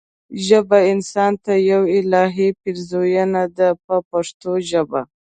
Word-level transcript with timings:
ژبه 0.45 0.77
انسان 0.91 1.33
ته 1.43 1.53
یوه 1.71 1.87
الهي 1.97 2.47
پیرزوینه 2.61 3.43
ده 3.57 3.69
په 3.85 3.95
پښتو 4.09 4.51
ژبه. 4.69 5.01